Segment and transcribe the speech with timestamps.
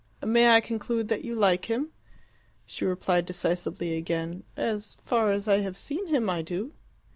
[0.25, 1.91] "May I conclude that you like him?"
[2.65, 6.73] She replied decisively again, "As far as I have seen him, I do."